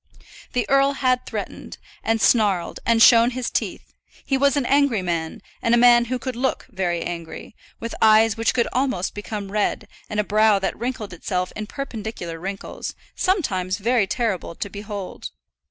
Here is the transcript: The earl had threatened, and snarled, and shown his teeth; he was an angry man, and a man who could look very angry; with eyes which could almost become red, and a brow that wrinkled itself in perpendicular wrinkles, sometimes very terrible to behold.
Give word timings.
The 0.53 0.67
earl 0.67 0.93
had 0.93 1.27
threatened, 1.27 1.77
and 2.03 2.19
snarled, 2.19 2.79
and 2.87 3.03
shown 3.03 3.29
his 3.37 3.51
teeth; 3.51 3.93
he 4.25 4.35
was 4.35 4.57
an 4.57 4.65
angry 4.65 5.03
man, 5.03 5.43
and 5.61 5.75
a 5.75 5.77
man 5.77 6.05
who 6.05 6.17
could 6.17 6.35
look 6.35 6.65
very 6.71 7.03
angry; 7.03 7.55
with 7.79 7.93
eyes 8.01 8.35
which 8.35 8.55
could 8.55 8.67
almost 8.73 9.13
become 9.13 9.51
red, 9.51 9.87
and 10.09 10.19
a 10.19 10.23
brow 10.23 10.57
that 10.57 10.75
wrinkled 10.75 11.13
itself 11.13 11.53
in 11.55 11.67
perpendicular 11.67 12.39
wrinkles, 12.39 12.95
sometimes 13.13 13.77
very 13.77 14.07
terrible 14.07 14.55
to 14.55 14.71
behold. 14.71 15.29